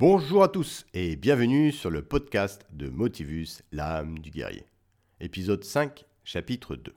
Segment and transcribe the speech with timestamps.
[0.00, 4.64] Bonjour à tous et bienvenue sur le podcast de Motivus, l'âme du guerrier.
[5.18, 6.94] Épisode 5, chapitre 2.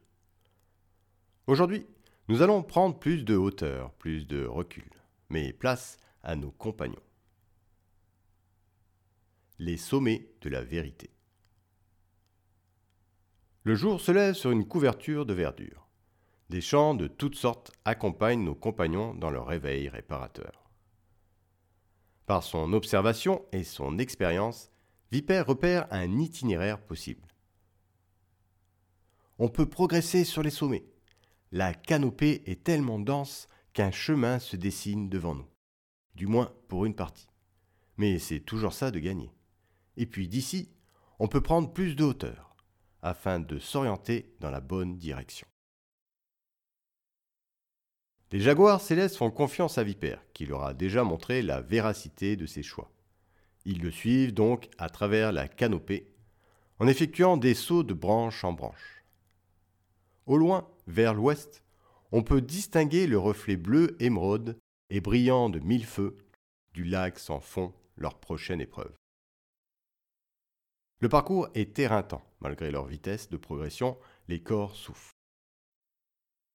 [1.48, 1.88] Aujourd'hui,
[2.28, 4.88] nous allons prendre plus de hauteur, plus de recul,
[5.30, 7.02] mais place à nos compagnons.
[9.58, 11.10] Les sommets de la vérité.
[13.64, 15.88] Le jour se lève sur une couverture de verdure.
[16.52, 20.71] Des chants de toutes sortes accompagnent nos compagnons dans leur réveil réparateur.
[22.26, 24.70] Par son observation et son expérience,
[25.12, 27.28] Vipère repère un itinéraire possible.
[29.40, 30.86] On peut progresser sur les sommets.
[31.52, 35.48] La canopée est tellement dense qu'un chemin se dessine devant nous.
[36.16, 37.28] Du moins pour une partie.
[37.98, 39.34] Mais c'est toujours ça de gagner.
[39.98, 40.70] Et puis d'ici,
[41.20, 42.56] on peut prendre plus de hauteur,
[43.02, 45.48] afin de s'orienter dans la bonne direction.
[48.32, 52.46] Les Jaguars célestes font confiance à Vipère, qui leur a déjà montré la véracité de
[52.46, 52.90] ses choix.
[53.66, 56.08] Ils le suivent donc à travers la canopée,
[56.80, 59.04] en effectuant des sauts de branche en branche.
[60.28, 61.62] Au loin, vers l'ouest,
[62.14, 64.58] on peut distinguer le reflet bleu émeraude
[64.90, 66.18] et brillant de mille feux
[66.74, 68.94] du lac sans fond leur prochaine épreuve.
[71.02, 73.98] Le parcours est éreintant, malgré leur vitesse de progression,
[74.30, 75.12] les corps souffrent.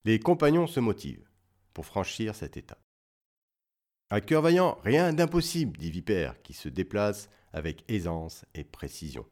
[0.05, 1.29] Les compagnons se motivent
[1.77, 2.81] pour franchir cette étape.
[4.09, 9.27] À cœur vaillant, rien d'impossible, dit Vipère, qui se déplace avec aisance et précision.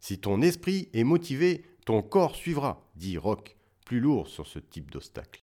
[0.00, 4.90] Si ton esprit est motivé, ton corps suivra, dit Roc, plus lourd sur ce type
[4.90, 5.40] d'obstacle.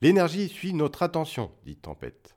[0.00, 2.36] L'énergie suit notre attention, dit Tempête.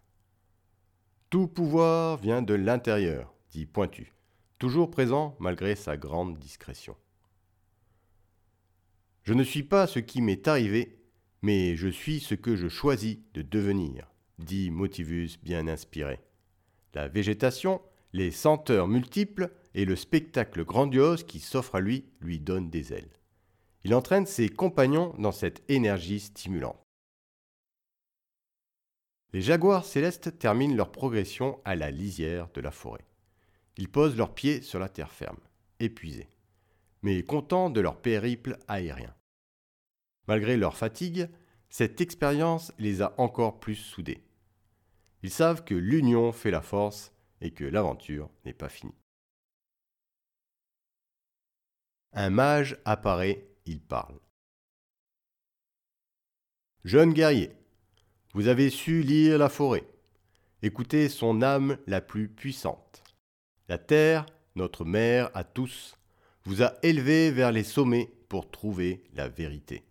[1.29, 4.15] Tout pouvoir vient de l'intérieur, dit Pointu,
[4.57, 6.97] toujours présent malgré sa grande discrétion.
[9.21, 10.97] Je ne suis pas ce qui m'est arrivé,
[11.41, 16.19] mais je suis ce que je choisis de devenir, dit Motivus bien inspiré.
[16.93, 17.81] La végétation,
[18.13, 23.17] les senteurs multiples et le spectacle grandiose qui s'offre à lui lui donnent des ailes.
[23.83, 26.77] Il entraîne ses compagnons dans cette énergie stimulante.
[29.33, 33.05] Les jaguars célestes terminent leur progression à la lisière de la forêt.
[33.77, 35.39] Ils posent leurs pieds sur la terre ferme,
[35.79, 36.29] épuisés,
[37.01, 39.15] mais contents de leur périple aérien.
[40.27, 41.29] Malgré leur fatigue,
[41.71, 44.23] cette expérience les a encore plus soudés.
[45.23, 48.93] Ils savent que l'union fait la force et que l'aventure n'est pas finie.
[52.11, 54.19] Un mage apparaît, il parle.
[56.83, 57.51] Jeune guerrier,
[58.33, 59.87] vous avez su lire la forêt,
[60.61, 63.01] écoutez son âme la plus puissante.
[63.69, 65.97] La terre, notre mère à tous,
[66.43, 69.85] vous a élevé vers les sommets pour trouver la vérité.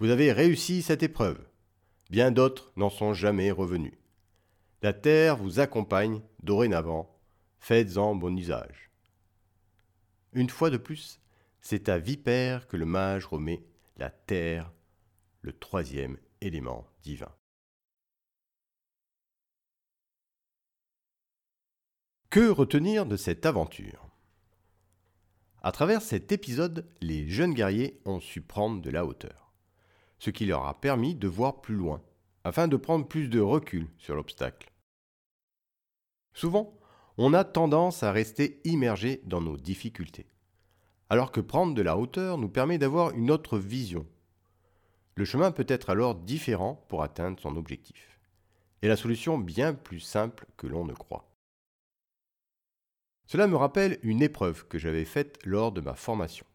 [0.00, 1.44] Vous avez réussi cette épreuve.
[2.08, 3.94] Bien d'autres n'en sont jamais revenus.
[4.80, 7.20] La terre vous accompagne dorénavant.
[7.58, 8.92] Faites-en bon usage.
[10.32, 11.20] Une fois de plus,
[11.60, 13.64] c'est à Vipère que le mage remet
[13.96, 14.72] la terre,
[15.42, 17.34] le troisième élément divin.
[22.30, 24.06] Que retenir de cette aventure?
[25.60, 29.47] À travers cet épisode, les jeunes guerriers ont su prendre de la hauteur
[30.18, 32.02] ce qui leur a permis de voir plus loin,
[32.44, 34.72] afin de prendre plus de recul sur l'obstacle.
[36.32, 36.78] Souvent,
[37.16, 40.26] on a tendance à rester immergé dans nos difficultés,
[41.10, 44.06] alors que prendre de la hauteur nous permet d'avoir une autre vision.
[45.16, 48.20] Le chemin peut être alors différent pour atteindre son objectif,
[48.82, 51.28] et la solution bien plus simple que l'on ne croit.
[53.26, 56.46] Cela me rappelle une épreuve que j'avais faite lors de ma formation.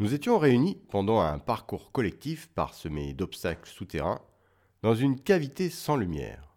[0.00, 4.20] Nous étions réunis pendant un parcours collectif parsemé d'obstacles souterrains
[4.82, 6.56] dans une cavité sans lumière.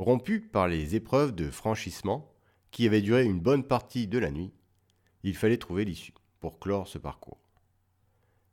[0.00, 2.34] Rompu par les épreuves de franchissement
[2.72, 4.52] qui avaient duré une bonne partie de la nuit,
[5.22, 7.38] il fallait trouver l'issue pour clore ce parcours.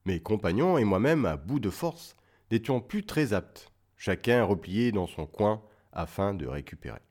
[0.05, 2.15] Mes compagnons et moi-même, à bout de force,
[2.51, 7.01] n'étions plus très aptes, chacun replié dans son coin afin de récupérer.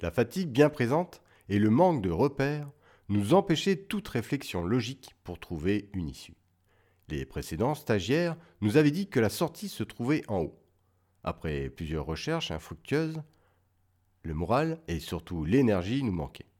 [0.00, 2.70] La fatigue bien présente et le manque de repères
[3.08, 6.36] nous empêchait toute réflexion logique pour trouver une issue.
[7.08, 10.62] Les précédents stagiaires nous avaient dit que la sortie se trouvait en haut.
[11.24, 13.22] Après plusieurs recherches infructueuses,
[14.22, 16.50] le moral et surtout l'énergie nous manquaient.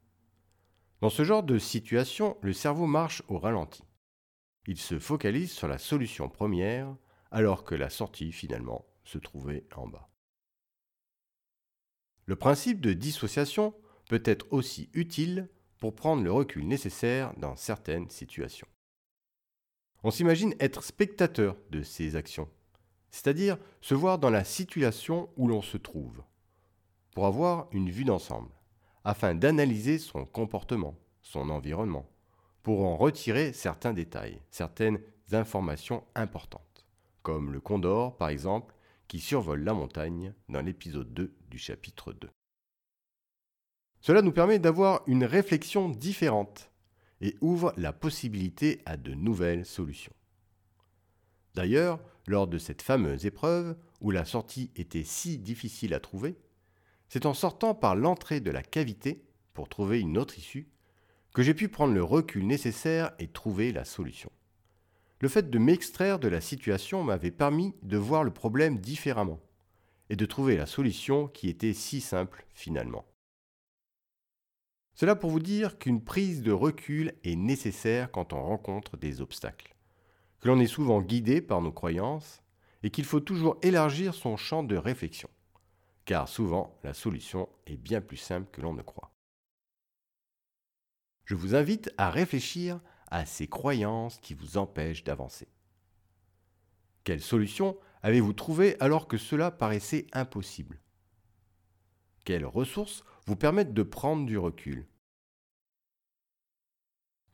[1.00, 3.84] Dans ce genre de situation, le cerveau marche au ralenti.
[4.66, 6.96] Il se focalise sur la solution première
[7.30, 10.08] alors que la sortie finalement se trouvait en bas.
[12.24, 13.74] Le principe de dissociation
[14.08, 18.68] peut être aussi utile pour prendre le recul nécessaire dans certaines situations.
[20.02, 22.48] On s'imagine être spectateur de ces actions,
[23.10, 26.22] c'est-à-dire se voir dans la situation où l'on se trouve,
[27.14, 28.50] pour avoir une vue d'ensemble,
[29.04, 32.08] afin d'analyser son comportement, son environnement,
[32.62, 35.00] pour en retirer certains détails, certaines
[35.32, 36.86] informations importantes,
[37.22, 38.74] comme le condor par exemple,
[39.08, 42.28] qui survole la montagne dans l'épisode 2 du chapitre 2.
[44.00, 46.70] Cela nous permet d'avoir une réflexion différente
[47.20, 50.12] et ouvre la possibilité à de nouvelles solutions.
[51.54, 56.38] D'ailleurs, lors de cette fameuse épreuve, où la sortie était si difficile à trouver,
[57.08, 59.24] c'est en sortant par l'entrée de la cavité,
[59.54, 60.68] pour trouver une autre issue,
[61.34, 64.30] que j'ai pu prendre le recul nécessaire et trouver la solution.
[65.20, 69.40] Le fait de m'extraire de la situation m'avait permis de voir le problème différemment
[70.10, 73.04] et de trouver la solution qui était si simple finalement.
[74.98, 79.76] Cela pour vous dire qu'une prise de recul est nécessaire quand on rencontre des obstacles,
[80.40, 82.42] que l'on est souvent guidé par nos croyances
[82.82, 85.30] et qu'il faut toujours élargir son champ de réflexion,
[86.04, 89.12] car souvent la solution est bien plus simple que l'on ne croit.
[91.26, 95.46] Je vous invite à réfléchir à ces croyances qui vous empêchent d'avancer.
[97.04, 100.80] Quelle solution avez-vous trouvé alors que cela paraissait impossible?
[102.24, 104.86] Quelles ressources vous permettent de prendre du recul.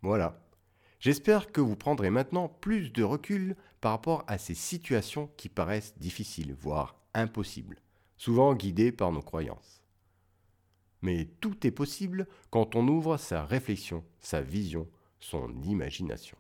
[0.03, 0.45] Voilà.
[0.99, 5.97] J'espère que vous prendrez maintenant plus de recul par rapport à ces situations qui paraissent
[5.99, 7.81] difficiles, voire impossibles,
[8.17, 9.85] souvent guidées par nos croyances.
[11.01, 14.89] Mais tout est possible quand on ouvre sa réflexion, sa vision,
[15.21, 16.37] son imagination.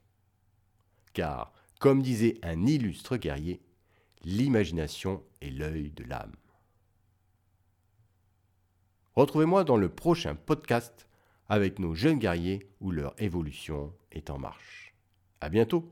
[1.12, 3.62] Car, comme disait un illustre guerrier,
[4.24, 6.34] l'imagination est l'œil de l'âme.
[9.16, 11.06] Retrouvez-moi dans le prochain podcast
[11.48, 14.92] avec nos jeunes guerriers où leur évolution est en marche.
[15.40, 15.88] À bientôt.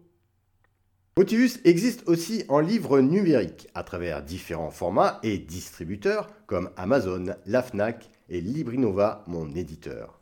[1.17, 7.63] Motivus existe aussi en livre numérique à travers différents formats et distributeurs comme Amazon, la
[7.63, 10.21] Fnac et Librinova, mon éditeur.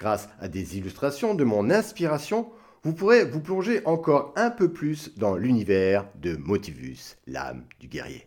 [0.00, 2.50] Grâce à des illustrations de mon inspiration,
[2.82, 8.26] vous pourrez vous plonger encore un peu plus dans l'univers de Motivus, l'âme du guerrier.